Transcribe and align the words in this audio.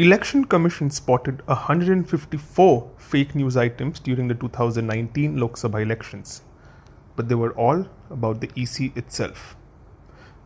Election 0.00 0.46
Commission 0.46 0.88
spotted 0.88 1.46
154 1.46 2.90
fake 2.96 3.34
news 3.34 3.54
items 3.54 4.00
during 4.00 4.28
the 4.28 4.34
2019 4.34 5.36
Lok 5.36 5.56
Sabha 5.56 5.82
elections, 5.82 6.40
but 7.16 7.28
they 7.28 7.34
were 7.34 7.52
all 7.52 7.86
about 8.08 8.40
the 8.40 8.48
EC 8.56 8.96
itself. 8.96 9.56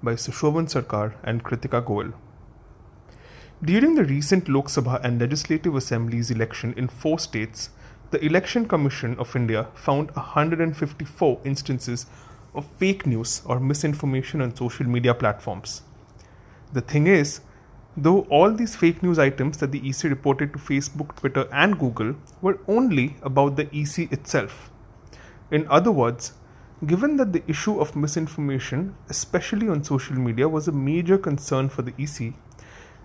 By 0.02 0.14
Sushovan 0.14 0.66
Sarkar 0.66 1.14
and 1.22 1.44
Kritika 1.44 1.84
Goel. 1.86 2.14
During 3.62 3.94
the 3.94 4.02
recent 4.02 4.48
Lok 4.48 4.66
Sabha 4.66 5.00
and 5.04 5.20
Legislative 5.20 5.76
Assemblies 5.76 6.32
election 6.32 6.74
in 6.76 6.88
four 6.88 7.20
states, 7.20 7.70
the 8.10 8.24
Election 8.24 8.66
Commission 8.66 9.16
of 9.20 9.36
India 9.36 9.68
found 9.74 10.10
154 10.16 11.40
instances 11.44 12.06
of 12.56 12.66
fake 12.78 13.06
news 13.06 13.40
or 13.44 13.60
misinformation 13.60 14.40
on 14.40 14.56
social 14.56 14.86
media 14.86 15.14
platforms. 15.14 15.82
The 16.72 16.80
thing 16.80 17.06
is, 17.06 17.40
though 17.96 18.22
all 18.22 18.52
these 18.52 18.74
fake 18.74 19.02
news 19.02 19.18
items 19.18 19.58
that 19.58 19.72
the 19.72 19.88
EC 19.88 20.04
reported 20.04 20.52
to 20.52 20.58
Facebook, 20.58 21.16
Twitter, 21.16 21.48
and 21.52 21.78
Google 21.78 22.16
were 22.42 22.58
only 22.66 23.16
about 23.22 23.56
the 23.56 23.68
EC 23.72 24.10
itself. 24.12 24.70
In 25.50 25.66
other 25.68 25.92
words, 25.92 26.32
given 26.86 27.16
that 27.18 27.32
the 27.32 27.42
issue 27.46 27.78
of 27.80 27.94
misinformation, 27.94 28.96
especially 29.08 29.68
on 29.68 29.84
social 29.84 30.16
media, 30.16 30.48
was 30.48 30.66
a 30.66 30.72
major 30.72 31.16
concern 31.16 31.68
for 31.68 31.82
the 31.82 31.94
EC, 31.96 32.34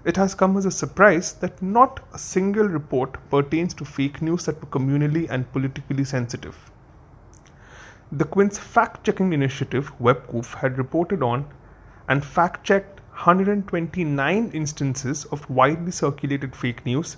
it 0.06 0.16
has 0.16 0.34
come 0.34 0.58
as 0.58 0.66
a 0.66 0.72
surprise 0.72 1.34
that 1.34 1.62
not 1.62 2.00
a 2.14 2.18
single 2.18 2.68
report 2.68 3.18
pertains 3.30 3.74
to 3.76 3.86
fake 3.86 4.22
news 4.22 4.46
that 4.46 4.60
were 4.60 4.68
communally 4.68 5.30
and 5.30 5.52
politically 5.52 6.06
sensitive. 6.06 6.72
The 8.12 8.26
Quint's 8.26 8.58
fact 8.58 9.06
checking 9.06 9.34
initiative, 9.34 9.92
WebQoof, 10.02 10.56
had 10.56 10.78
reported 10.78 11.22
on 11.22 11.46
and 12.08 12.26
fact 12.26 12.64
checked 12.64 13.02
129 13.24 14.50
instances 14.54 15.26
of 15.26 15.50
widely 15.50 15.92
circulated 15.92 16.56
fake 16.56 16.86
news 16.86 17.18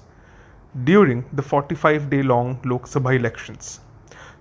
during 0.84 1.26
the 1.32 1.44
45 1.44 2.10
day 2.10 2.24
long 2.24 2.60
Lok 2.66 2.88
Sabha 2.88 3.16
elections. 3.16 3.82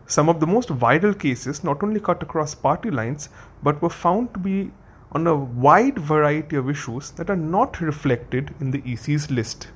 Some 0.06 0.30
of 0.30 0.40
the 0.40 0.46
most 0.46 0.70
viral 0.70 1.18
cases 1.18 1.62
not 1.62 1.82
only 1.82 2.00
cut 2.00 2.22
across 2.22 2.54
party 2.54 2.90
lines 2.90 3.28
but 3.62 3.82
were 3.82 3.90
found 3.90 4.32
to 4.32 4.40
be 4.40 4.70
on 5.12 5.26
a 5.26 5.36
wide 5.36 5.98
variety 5.98 6.56
of 6.56 6.70
issues 6.70 7.10
that 7.10 7.28
are 7.28 7.36
not 7.36 7.82
reflected 7.82 8.54
in 8.58 8.70
the 8.70 8.82
EC's 8.86 9.30
list. 9.30 9.68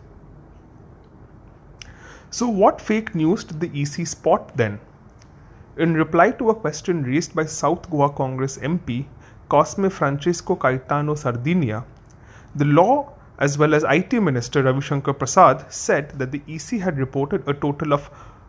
So, 2.30 2.48
what 2.48 2.80
fake 2.80 3.14
news 3.14 3.44
did 3.44 3.60
the 3.60 3.82
EC 3.82 4.06
spot 4.06 4.56
then? 4.56 4.80
In 5.76 5.92
reply 5.92 6.30
to 6.30 6.48
a 6.48 6.54
question 6.54 7.02
raised 7.02 7.34
by 7.34 7.44
South 7.44 7.90
Goa 7.90 8.10
Congress 8.10 8.56
MP 8.56 9.04
Cosme 9.48 9.90
Francisco 9.90 10.56
Caitano 10.56 11.16
Sardinha, 11.16 11.84
the 12.54 12.64
law 12.64 13.12
as 13.38 13.58
well 13.58 13.74
as 13.74 13.84
IT 13.84 14.12
Minister 14.12 14.62
Ravi 14.62 14.80
Shankar 14.80 15.14
Prasad 15.14 15.70
said 15.72 16.10
that 16.18 16.30
the 16.30 16.42
EC 16.46 16.80
had 16.80 16.98
reported 16.98 17.46
a 17.48 17.54
total 17.54 17.92
of 17.92 18.06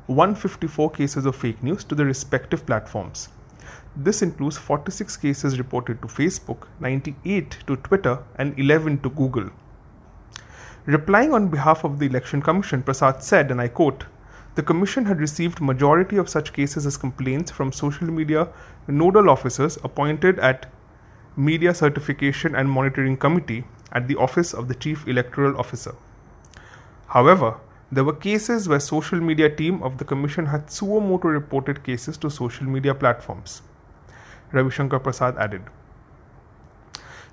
154 0.07 0.91
cases 0.91 1.25
of 1.25 1.35
fake 1.35 1.61
news 1.63 1.83
to 1.83 1.95
the 1.95 2.05
respective 2.05 2.65
platforms. 2.65 3.29
This 3.95 4.21
includes 4.21 4.57
46 4.57 5.17
cases 5.17 5.57
reported 5.57 6.01
to 6.01 6.07
Facebook, 6.07 6.67
98 6.79 7.57
to 7.65 7.75
Twitter, 7.77 8.19
and 8.35 8.57
11 8.59 8.99
to 8.99 9.09
Google. 9.09 9.49
Replying 10.85 11.33
on 11.33 11.47
behalf 11.47 11.83
of 11.83 11.97
the 11.97 12.05
Election 12.05 12.41
Commission, 12.41 12.83
Prasad 12.83 13.23
said, 13.23 13.49
and 13.49 13.59
I 13.59 13.69
quote, 13.69 14.05
the 14.53 14.61
Commission 14.63 15.05
had 15.05 15.19
received 15.19 15.59
majority 15.59 16.17
of 16.17 16.29
such 16.29 16.53
cases 16.53 16.85
as 16.85 16.95
complaints 16.95 17.51
from 17.51 17.71
social 17.71 18.07
media 18.07 18.47
nodal 18.87 19.29
officers 19.29 19.77
appointed 19.83 20.39
at 20.39 20.67
Media 21.37 21.73
Certification 21.73 22.55
and 22.55 22.69
Monitoring 22.69 23.17
Committee 23.17 23.65
at 23.91 24.07
the 24.07 24.15
Office 24.15 24.53
of 24.53 24.69
the 24.69 24.75
Chief 24.75 25.05
Electoral 25.05 25.59
Officer. 25.59 25.93
However, 27.07 27.57
there 27.91 28.05
were 28.05 28.13
cases 28.13 28.69
where 28.69 28.79
social 28.79 29.19
media 29.19 29.53
team 29.53 29.83
of 29.83 29.97
the 29.97 30.05
commission 30.05 30.45
had 30.45 30.71
suo 30.71 31.01
motu 31.01 31.27
reported 31.27 31.83
cases 31.83 32.15
to 32.19 32.29
social 32.29 32.65
media 32.65 32.95
platforms. 32.95 33.61
Ravishankar 34.53 35.03
Prasad 35.03 35.37
added. 35.37 35.63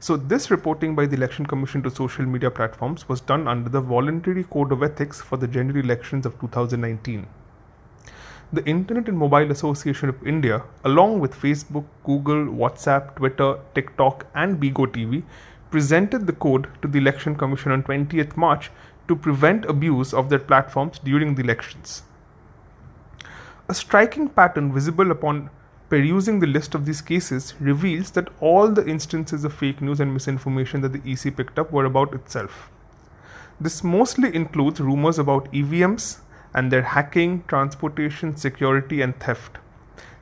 So, 0.01 0.17
this 0.17 0.51
reporting 0.51 0.97
by 0.97 1.07
the 1.07 1.15
Election 1.15 1.47
Commission 1.47 1.81
to 1.85 1.91
social 1.91 2.27
media 2.27 2.51
platforms 2.51 3.09
was 3.09 3.21
done 3.21 3.47
under 3.47 3.71
the 3.71 3.81
Voluntary 3.81 4.43
Code 4.43 4.73
of 4.73 4.83
Ethics 4.83 5.21
for 5.21 5.37
the 5.37 5.47
general 5.47 5.79
elections 5.79 6.27
of 6.27 6.41
2019. 6.41 7.29
The 8.55 8.63
Internet 8.67 9.09
and 9.09 9.17
Mobile 9.17 9.51
Association 9.51 10.11
of 10.11 10.27
India, 10.27 10.63
along 10.85 11.21
with 11.21 11.35
Facebook, 11.35 11.87
Google, 12.05 12.45
WhatsApp, 12.45 13.17
Twitter, 13.17 13.59
TikTok, 13.75 14.27
and 14.35 14.61
Bigo 14.61 14.87
TV, 14.87 15.23
presented 15.71 16.27
the 16.27 16.35
code 16.35 16.69
to 16.83 16.89
the 16.89 16.99
Election 16.99 17.35
Commission 17.35 17.73
on 17.73 17.83
20th 17.83 18.37
March 18.37 18.71
to 19.09 19.17
prevent 19.17 19.65
abuse 19.65 20.13
of 20.13 20.29
their 20.29 20.39
platforms 20.39 20.99
during 20.99 21.35
the 21.35 21.43
elections. 21.43 22.03
A 23.71 23.75
striking 23.75 24.29
pattern 24.29 24.71
visible 24.71 25.11
upon 25.11 25.49
perusing 25.89 26.41
the 26.41 26.47
list 26.47 26.75
of 26.75 26.85
these 26.85 27.01
cases 27.01 27.55
reveals 27.59 28.11
that 28.11 28.29
all 28.39 28.69
the 28.69 28.87
instances 28.87 29.45
of 29.45 29.55
fake 29.55 29.81
news 29.81 29.99
and 29.99 30.13
misinformation 30.13 30.83
that 30.83 30.93
the 30.93 31.11
EC 31.11 31.35
picked 31.35 31.59
up 31.59 31.73
were 31.73 31.87
about 31.87 32.13
itself. 32.13 32.71
This 33.59 33.83
mostly 33.83 34.35
includes 34.35 34.79
rumors 34.79 35.19
about 35.19 35.51
EVMs 35.53 36.19
and 36.55 36.71
their 36.71 36.83
hacking, 36.83 37.45
transportation, 37.49 38.37
security, 38.37 39.01
and 39.01 39.19
theft. 39.19 39.59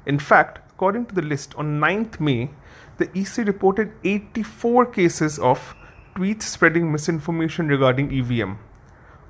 In 0.07 0.19
fact, 0.19 0.59
according 0.71 1.07
to 1.07 1.15
the 1.15 1.23
list, 1.23 1.55
on 1.57 1.81
9th 1.81 2.21
May, 2.21 2.51
the 2.99 3.11
EC 3.19 3.47
reported 3.47 3.93
84 4.05 4.87
cases 4.87 5.39
of 5.39 5.75
tweets 6.15 6.43
spreading 6.43 6.93
misinformation 6.93 7.69
regarding 7.69 8.13
EVM. 8.13 8.53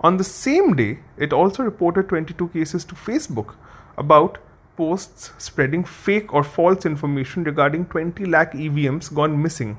On 0.00 0.16
the 0.16 0.24
same 0.24 0.74
day, 0.74 1.00
it 1.16 1.32
also 1.32 1.62
reported 1.62 2.08
22 2.08 2.48
cases 2.48 2.84
to 2.86 2.94
Facebook 2.94 3.54
about 3.98 4.38
posts 4.76 5.32
spreading 5.36 5.84
fake 5.84 6.32
or 6.32 6.42
false 6.42 6.86
information 6.86 7.44
regarding 7.44 7.84
20 7.86 8.24
lakh 8.24 8.52
EVMs 8.52 9.12
gone 9.14 9.42
missing. 9.42 9.76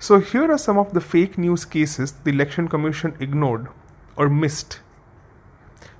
So, 0.00 0.20
here 0.20 0.48
are 0.52 0.58
some 0.58 0.78
of 0.78 0.94
the 0.94 1.00
fake 1.00 1.36
news 1.36 1.64
cases 1.64 2.12
the 2.22 2.30
Election 2.30 2.68
Commission 2.68 3.16
ignored 3.18 3.66
or 4.14 4.28
missed. 4.28 4.78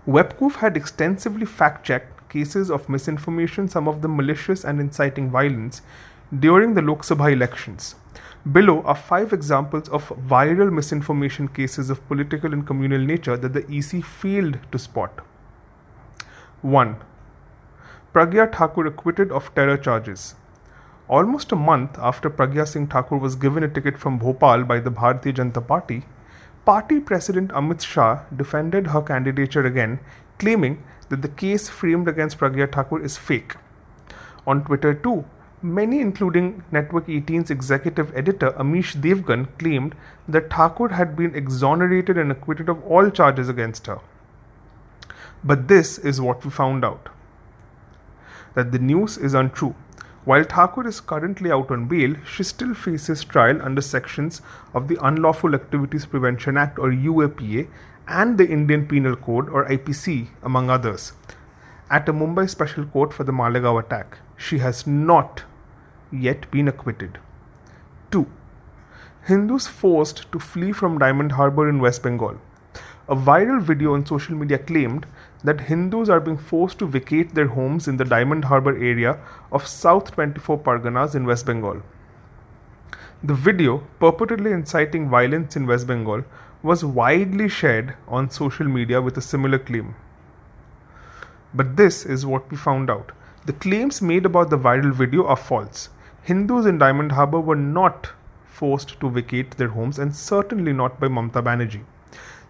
WebQoof 0.06 0.56
had 0.56 0.76
extensively 0.76 1.44
fact 1.44 1.84
checked 1.84 2.28
cases 2.28 2.70
of 2.70 2.88
misinformation, 2.88 3.66
some 3.69 3.88
of 3.88 4.00
them 4.03 4.16
malicious 4.16 4.64
and 4.64 4.81
inciting 4.81 5.31
violence, 5.31 5.82
during 6.38 6.75
the 6.75 6.82
Lok 6.82 7.03
Sabha 7.03 7.32
elections. 7.32 7.97
Below 8.53 8.82
are 8.82 8.94
five 8.94 9.32
examples 9.32 9.88
of 9.88 10.08
viral 10.10 10.72
misinformation 10.72 11.48
cases 11.48 11.91
of 11.91 12.06
political 12.06 12.53
and 12.53 12.64
communal 12.64 13.00
nature 13.00 13.37
that 13.37 13.53
the 13.53 13.66
EC 13.69 14.04
failed 14.04 14.60
to 14.70 14.78
spot. 14.78 15.26
1. 16.62 16.97
Pragya 18.14 18.54
Thakur 18.54 18.87
acquitted 18.87 19.32
of 19.32 19.53
terror 19.56 19.76
charges. 19.76 20.37
Almost 21.08 21.52
a 21.52 21.56
month 21.56 21.98
after 21.98 22.28
Pragya 22.28 22.69
Singh 22.69 22.86
Thakur 22.86 23.16
was 23.16 23.34
given 23.34 23.62
a 23.62 23.69
ticket 23.69 23.98
from 23.98 24.19
Bhopal 24.19 24.64
by 24.64 24.78
the 24.78 24.91
Bharatiya 24.91 25.34
Janata 25.36 25.66
Party, 25.66 26.04
Party 26.66 27.00
President 27.00 27.50
Amit 27.52 27.80
Shah 27.80 28.24
defended 28.36 28.88
her 28.88 29.00
candidature 29.00 29.64
again, 29.64 30.00
claiming 30.38 30.82
that 31.08 31.22
the 31.22 31.28
case 31.28 31.70
framed 31.70 32.08
against 32.08 32.38
Pragya 32.38 32.70
Thakur 32.70 33.02
is 33.02 33.16
fake. 33.16 33.54
On 34.46 34.62
Twitter, 34.62 34.92
too, 34.92 35.24
Many, 35.60 36.00
including 36.00 36.62
Network 36.70 37.08
18's 37.08 37.50
executive 37.50 38.16
editor 38.16 38.52
Amish 38.52 38.94
Devgan, 38.94 39.48
claimed 39.58 39.96
that 40.28 40.50
Thakur 40.50 40.90
had 40.90 41.16
been 41.16 41.34
exonerated 41.34 42.16
and 42.16 42.30
acquitted 42.30 42.69
of 42.69 42.84
all 42.84 43.10
charges 43.10 43.48
against 43.48 43.88
her. 43.88 43.98
But 45.42 45.66
this 45.66 45.98
is 45.98 46.20
what 46.20 46.44
we 46.44 46.50
found 46.52 46.84
out 46.84 47.08
that 48.54 48.70
the 48.70 48.78
news 48.78 49.19
is 49.19 49.34
untrue. 49.34 49.75
While 50.28 50.44
Thakur 50.44 50.86
is 50.86 51.00
currently 51.00 51.50
out 51.50 51.70
on 51.70 51.86
bail, 51.88 52.14
she 52.30 52.42
still 52.42 52.75
faces 52.75 53.25
trial 53.25 53.62
under 53.62 53.80
sections 53.80 54.42
of 54.75 54.86
the 54.86 54.98
Unlawful 55.02 55.54
Activities 55.54 56.04
Prevention 56.04 56.58
Act 56.58 56.78
or 56.78 56.90
UAPA 56.90 57.66
and 58.06 58.36
the 58.36 58.46
Indian 58.46 58.86
Penal 58.86 59.16
Code 59.16 59.48
or 59.48 59.66
IPC, 59.66 60.28
among 60.42 60.69
others, 60.69 61.12
at 61.90 62.10
a 62.10 62.12
Mumbai 62.12 62.46
Special 62.50 62.84
Court 62.84 63.14
for 63.14 63.25
the 63.25 63.32
Malegaon 63.32 63.82
attack. 63.82 64.19
She 64.36 64.58
has 64.58 64.86
not 64.86 65.44
yet 66.12 66.50
been 66.50 66.69
acquitted. 66.69 67.19
2. 68.10 68.26
Hindus 69.28 69.66
forced 69.66 70.30
to 70.30 70.38
flee 70.38 70.72
from 70.72 70.98
Diamond 70.98 71.32
Harbour 71.32 71.70
in 71.70 71.80
West 71.80 72.02
Bengal. 72.02 72.38
A 73.08 73.16
viral 73.16 73.62
video 73.62 73.94
on 73.94 74.04
social 74.04 74.34
media 74.34 74.58
claimed 74.58 75.06
that 75.44 75.61
Hindus 75.62 76.08
are 76.08 76.20
being 76.20 76.38
forced 76.38 76.79
to 76.81 76.87
vacate 76.87 77.35
their 77.35 77.46
homes 77.46 77.87
in 77.87 77.96
the 77.96 78.05
Diamond 78.05 78.44
Harbour 78.44 78.76
area 78.76 79.19
of 79.52 79.67
South 79.67 80.11
24 80.12 80.58
Parganas 80.58 81.14
in 81.14 81.26
West 81.26 81.46
Bengal. 81.46 81.82
The 83.23 83.35
video, 83.35 83.85
purportedly 84.00 84.52
inciting 84.52 85.08
violence 85.08 85.56
in 85.56 85.67
West 85.67 85.87
Bengal, 85.87 86.25
was 86.62 86.85
widely 86.85 87.49
shared 87.49 87.94
on 88.08 88.31
social 88.31 88.67
media 88.67 89.00
with 89.00 89.17
a 89.17 89.23
similar 89.23 89.58
claim. 89.58 89.94
But 91.55 91.76
this 91.76 92.05
is 92.05 92.26
what 92.26 92.50
we 92.50 92.56
found 92.56 92.90
out. 92.90 93.12
The 93.46 93.52
claims 93.52 94.02
made 94.02 94.26
about 94.26 94.50
the 94.50 94.58
viral 94.58 94.93
video 94.93 95.25
are 95.26 95.37
false. 95.37 95.88
Hindus 96.23 96.67
in 96.67 96.79
Diamond 96.79 97.12
Harbour 97.12 97.40
were 97.40 97.56
not 97.56 98.11
forced 98.44 99.00
to 99.00 99.08
vacate 99.08 99.52
their 99.52 99.69
homes 99.69 99.99
and 99.99 100.14
certainly 100.14 100.73
not 100.73 101.00
by 101.00 101.06
Mamta 101.06 101.43
Banerjee. 101.43 101.85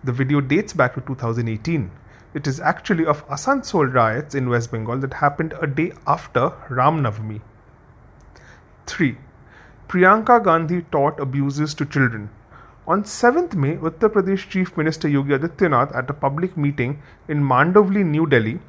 The 0.03 0.13
video 0.13 0.41
dates 0.41 0.73
back 0.73 0.95
to 0.95 1.01
2018. 1.01 1.91
It 2.35 2.47
is 2.47 2.61
actually 2.61 3.07
of 3.07 3.27
Asansol 3.29 3.93
riots 3.93 4.35
in 4.35 4.51
West 4.51 4.71
Bengal 4.71 4.99
that 4.99 5.15
happened 5.15 5.55
a 5.63 5.67
day 5.67 5.93
after 6.07 6.53
Ram 6.69 7.03
Navami. 7.03 7.41
3. 8.87 9.17
Priyanka 9.89 10.43
Gandhi 10.45 10.83
taught 10.93 11.19
abuses 11.19 11.73
to 11.75 11.87
children. 11.87 12.29
On 12.87 13.03
7th 13.03 13.55
May, 13.55 13.77
Uttar 13.77 14.11
Pradesh 14.11 14.49
Chief 14.49 14.77
Minister 14.77 15.09
Yogi 15.09 15.33
Adityanath 15.33 15.95
at 15.97 16.11
a 16.11 16.15
public 16.15 16.57
meeting 16.57 17.03
in 17.29 17.43
Mandavli, 17.43 18.05
New 18.05 18.27
Delhi, 18.27 18.61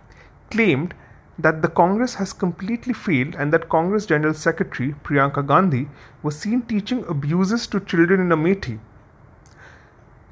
claimed 0.50 0.94
that 1.38 1.62
the 1.62 1.68
Congress 1.68 2.16
has 2.16 2.34
completely 2.34 2.94
failed 2.94 3.36
and 3.36 3.54
that 3.54 3.70
Congress 3.70 4.06
General 4.06 4.34
Secretary 4.34 4.94
Priyanka 5.04 5.46
Gandhi 5.46 5.88
was 6.22 6.38
seen 6.38 6.62
teaching 6.62 7.06
abuses 7.08 7.68
to 7.68 7.80
children 7.80 8.20
in 8.20 8.30
Amethi. 8.30 8.80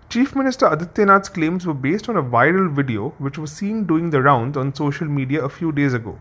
Chief 0.09 0.33
Minister 0.37 0.67
Adityanath's 0.67 1.27
claims 1.27 1.65
were 1.67 1.73
based 1.73 2.07
on 2.07 2.15
a 2.15 2.23
viral 2.23 2.73
video 2.73 3.09
which 3.17 3.37
was 3.37 3.51
seen 3.51 3.85
doing 3.85 4.09
the 4.09 4.21
rounds 4.21 4.55
on 4.55 4.73
social 4.73 5.05
media 5.05 5.43
a 5.43 5.49
few 5.49 5.73
days 5.73 5.93
ago. 5.93 6.17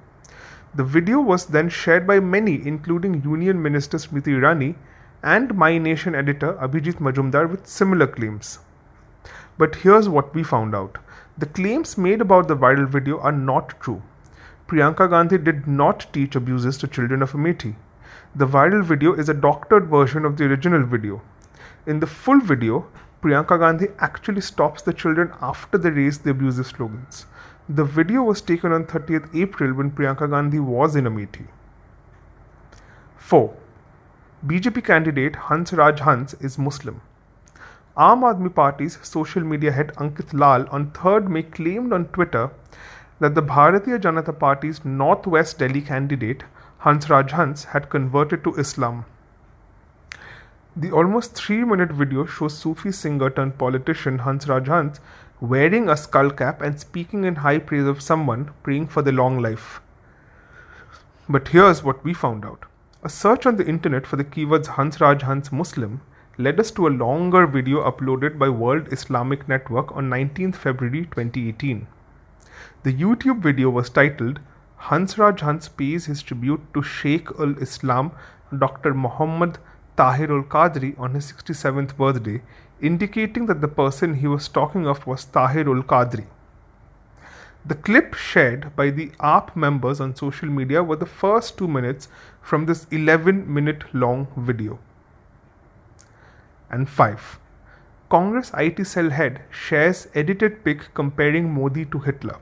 The 0.74 0.82
video 0.82 1.20
was 1.20 1.46
then 1.46 1.68
shared 1.68 2.04
by 2.04 2.18
many, 2.18 2.66
including 2.66 3.22
Union 3.22 3.62
Minister 3.62 3.98
Smriti 3.98 4.34
Irani 4.40 4.74
and 5.22 5.54
My 5.54 5.78
Nation 5.78 6.16
editor 6.16 6.54
Abhijit 6.54 6.94
Majumdar 6.94 7.48
with 7.48 7.68
similar 7.68 8.08
claims. 8.08 8.58
But 9.56 9.76
here's 9.76 10.08
what 10.08 10.34
we 10.34 10.42
found 10.42 10.74
out 10.74 10.98
the 11.38 11.46
claims 11.46 11.96
made 11.96 12.20
about 12.20 12.48
the 12.48 12.56
viral 12.56 12.88
video 12.88 13.20
are 13.20 13.30
not 13.30 13.80
true. 13.80 14.02
Priyanka 14.66 15.08
Gandhi 15.08 15.38
did 15.38 15.68
not 15.68 16.12
teach 16.12 16.34
abuses 16.34 16.76
to 16.78 16.88
children 16.88 17.22
of 17.22 17.34
Amethi. 17.34 17.76
The 18.34 18.48
viral 18.48 18.82
video 18.82 19.12
is 19.12 19.28
a 19.28 19.42
doctored 19.48 19.86
version 19.86 20.24
of 20.24 20.38
the 20.38 20.46
original 20.46 20.84
video. 20.84 21.22
In 21.86 22.00
the 22.00 22.06
full 22.08 22.40
video, 22.40 22.88
Priyanka 23.22 23.58
Gandhi 23.58 23.88
actually 23.98 24.42
stops 24.42 24.82
the 24.82 24.92
children 24.92 25.32
after 25.40 25.78
they 25.78 25.90
raise 25.90 26.18
the 26.18 26.30
abusive 26.30 26.66
slogans. 26.66 27.26
The 27.68 27.84
video 27.84 28.22
was 28.22 28.40
taken 28.40 28.72
on 28.72 28.84
30th 28.84 29.34
April 29.34 29.72
when 29.72 29.90
Priyanka 29.90 30.28
Gandhi 30.30 30.58
was 30.60 30.94
in 30.94 31.04
Amethi. 31.04 31.46
4. 33.16 33.56
BJP 34.46 34.84
candidate 34.84 35.36
Hans 35.36 35.72
Raj 35.72 36.00
Hans 36.00 36.34
is 36.34 36.58
Muslim. 36.58 37.00
Aam 37.96 38.20
Aadmi 38.20 38.54
Party's 38.54 38.98
social 39.02 39.42
media 39.42 39.72
head 39.72 39.92
Ankit 39.96 40.34
Lal 40.38 40.68
on 40.68 40.90
3rd 40.90 41.28
May 41.28 41.42
claimed 41.42 41.94
on 41.94 42.04
Twitter 42.08 42.50
that 43.18 43.34
the 43.34 43.42
Bharatiya 43.42 43.98
Janata 43.98 44.38
Party's 44.38 44.84
Northwest 44.84 45.58
Delhi 45.58 45.80
candidate 45.80 46.44
Hans 46.80 47.08
Raj 47.08 47.32
Hans 47.32 47.64
had 47.64 47.88
converted 47.88 48.44
to 48.44 48.54
Islam. 48.56 49.06
The 50.78 50.92
almost 50.92 51.34
three 51.34 51.64
minute 51.64 51.90
video 51.90 52.26
shows 52.26 52.58
Sufi 52.58 52.92
singer 52.92 53.30
turned 53.30 53.56
politician 53.56 54.18
Hans 54.18 54.44
Hans 54.44 55.00
wearing 55.40 55.88
a 55.88 55.96
skull 55.96 56.30
cap 56.30 56.60
and 56.60 56.78
speaking 56.78 57.24
in 57.24 57.36
high 57.36 57.60
praise 57.60 57.86
of 57.86 58.02
someone 58.02 58.50
praying 58.62 58.88
for 58.88 59.00
the 59.00 59.10
long 59.10 59.38
life. 59.40 59.80
But 61.30 61.48
here's 61.48 61.82
what 61.82 62.04
we 62.04 62.12
found 62.12 62.44
out. 62.44 62.66
A 63.02 63.08
search 63.08 63.46
on 63.46 63.56
the 63.56 63.66
internet 63.66 64.06
for 64.06 64.16
the 64.16 64.24
keywords 64.24 64.66
Hans 64.66 64.96
Hans 64.96 65.50
Muslim 65.50 66.02
led 66.36 66.60
us 66.60 66.70
to 66.72 66.86
a 66.86 66.96
longer 67.04 67.46
video 67.46 67.82
uploaded 67.90 68.38
by 68.38 68.50
World 68.50 68.92
Islamic 68.92 69.48
Network 69.48 69.96
on 69.96 70.10
19th 70.10 70.56
February 70.56 71.06
2018. 71.06 71.86
The 72.82 72.92
YouTube 72.92 73.40
video 73.40 73.70
was 73.70 73.88
titled 73.88 74.40
Hansraj 74.90 75.40
Hans 75.40 75.68
pays 75.68 76.04
his 76.04 76.22
tribute 76.22 76.60
to 76.74 76.82
Sheikh 76.82 77.30
ul 77.40 77.56
Islam 77.62 78.12
Dr. 78.58 78.92
Muhammad 78.92 79.58
Tahir 79.96 80.30
ul 80.30 80.42
Qadri 80.44 80.98
on 80.98 81.14
his 81.14 81.32
67th 81.32 81.96
birthday, 81.96 82.42
indicating 82.80 83.46
that 83.46 83.60
the 83.60 83.68
person 83.68 84.14
he 84.14 84.26
was 84.26 84.48
talking 84.48 84.86
of 84.86 85.06
was 85.06 85.24
Tahir 85.24 85.68
ul 85.68 85.82
Qadri. 85.82 86.26
The 87.64 87.74
clip 87.74 88.14
shared 88.14 88.76
by 88.76 88.90
the 88.90 89.08
AAP 89.18 89.56
members 89.56 90.00
on 90.00 90.14
social 90.14 90.48
media 90.48 90.84
were 90.84 90.96
the 90.96 91.06
first 91.06 91.58
two 91.58 91.66
minutes 91.66 92.08
from 92.40 92.66
this 92.66 92.86
11 92.92 93.52
minute 93.52 93.82
long 93.92 94.28
video. 94.36 94.78
And 96.70 96.88
5. 96.88 97.40
Congress 98.08 98.52
IT 98.56 98.86
cell 98.86 99.10
head 99.10 99.42
shares 99.50 100.06
edited 100.14 100.62
pic 100.64 100.94
comparing 100.94 101.52
Modi 101.52 101.84
to 101.86 101.98
Hitler. 101.98 102.36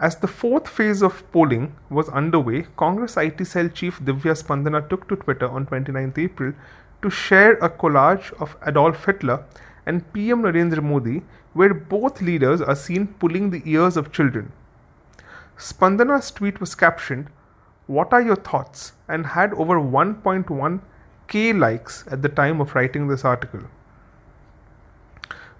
As 0.00 0.16
the 0.16 0.28
fourth 0.28 0.66
phase 0.66 1.02
of 1.02 1.30
polling 1.30 1.74
was 1.90 2.08
underway, 2.08 2.66
Congress 2.78 3.18
IT 3.18 3.44
cell 3.46 3.68
chief 3.68 4.00
Divya 4.00 4.34
Spandana 4.42 4.88
took 4.88 5.06
to 5.08 5.16
Twitter 5.16 5.46
on 5.46 5.66
29 5.66 6.14
April 6.16 6.54
to 7.02 7.10
share 7.10 7.52
a 7.58 7.68
collage 7.68 8.32
of 8.40 8.56
Adolf 8.66 9.04
Hitler 9.04 9.44
and 9.84 10.10
PM 10.14 10.42
Narendra 10.42 10.82
Modi, 10.82 11.22
where 11.52 11.74
both 11.74 12.22
leaders 12.22 12.62
are 12.62 12.76
seen 12.76 13.08
pulling 13.08 13.50
the 13.50 13.60
ears 13.66 13.98
of 13.98 14.10
children. 14.10 14.52
Spandana's 15.58 16.30
tweet 16.30 16.60
was 16.60 16.74
captioned, 16.74 17.28
What 17.86 18.14
are 18.14 18.22
your 18.22 18.36
thoughts? 18.36 18.92
and 19.06 19.26
had 19.26 19.52
over 19.52 19.78
1.1k 19.78 21.58
likes 21.58 22.04
at 22.10 22.22
the 22.22 22.28
time 22.30 22.62
of 22.62 22.74
writing 22.74 23.08
this 23.08 23.24
article. 23.24 23.64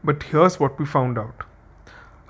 But 0.02 0.22
here's 0.22 0.58
what 0.58 0.78
we 0.78 0.86
found 0.86 1.18
out. 1.18 1.44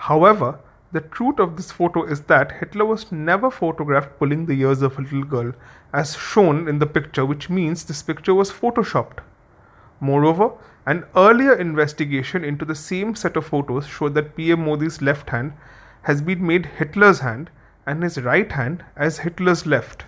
However, 0.08 0.58
the 0.92 1.00
truth 1.00 1.38
of 1.38 1.56
this 1.56 1.70
photo 1.70 2.04
is 2.04 2.22
that 2.22 2.58
Hitler 2.58 2.84
was 2.84 3.12
never 3.12 3.50
photographed 3.50 4.19
pulling 4.19 4.46
the 4.46 4.60
ears 4.60 4.82
of 4.82 4.98
a 4.98 5.02
little 5.02 5.22
girl, 5.22 5.52
as 5.92 6.16
shown 6.16 6.66
in 6.69 6.81
the 6.81 6.87
picture, 6.87 7.25
which 7.25 7.48
means 7.48 7.84
this 7.84 8.02
picture 8.02 8.34
was 8.34 8.50
photoshopped. 8.50 9.20
Moreover, 10.00 10.52
an 10.87 11.04
earlier 11.14 11.54
investigation 11.54 12.42
into 12.42 12.64
the 12.64 12.75
same 12.75 13.14
set 13.14 13.37
of 13.37 13.46
photos 13.46 13.87
showed 13.87 14.14
that 14.14 14.34
PM 14.34 14.64
Modi's 14.64 15.00
left 15.00 15.31
hand 15.31 15.52
has 16.02 16.22
been 16.22 16.44
made 16.44 16.66
Hitler's 16.66 17.20
hand 17.20 17.50
and 17.87 18.02
his 18.02 18.20
right 18.20 18.50
hand 18.50 18.84
as 18.96 19.19
Hitler's 19.19 19.66
left. 19.66 20.04